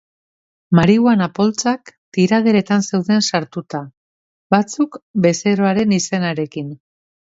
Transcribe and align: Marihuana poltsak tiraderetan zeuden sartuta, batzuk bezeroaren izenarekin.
Marihuana 0.77 1.25
poltsak 1.39 1.91
tiraderetan 2.17 2.85
zeuden 2.87 3.23
sartuta, 3.27 3.83
batzuk 4.57 4.99
bezeroaren 5.27 5.95
izenarekin. 6.03 6.73